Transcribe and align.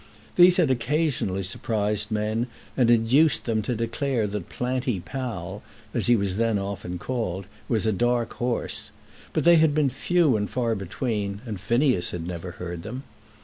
These 0.35 0.57
had 0.57 0.71
occasionally 0.71 1.43
surprised 1.43 2.09
men 2.09 2.47
and 2.75 2.89
induced 2.89 3.45
them 3.45 3.61
to 3.61 3.75
declare 3.75 4.25
that 4.25 4.49
Planty 4.49 4.99
Pall, 4.99 5.61
as 5.93 6.07
he 6.07 6.15
was 6.15 6.37
then 6.37 6.57
often 6.57 6.97
called, 6.97 7.45
was 7.69 7.85
a 7.85 7.93
dark 7.93 8.33
horse. 8.37 8.89
But 9.31 9.43
they 9.43 9.57
had 9.57 9.75
been 9.75 9.91
few 9.91 10.35
and 10.37 10.49
far 10.49 10.73
between, 10.73 11.41
and 11.45 11.61
Phineas 11.61 12.09
had 12.09 12.25
never 12.25 12.53
heard 12.53 12.81
them. 12.81 13.03